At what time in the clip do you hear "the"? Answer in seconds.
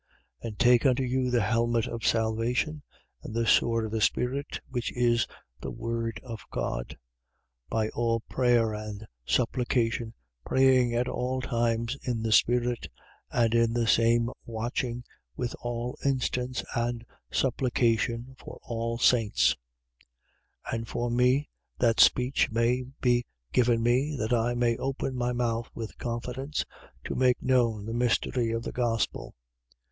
1.29-1.43, 3.35-3.45, 3.91-4.01, 5.59-5.69, 12.23-12.31, 13.73-13.85, 18.97-19.03, 27.85-27.93, 28.63-28.71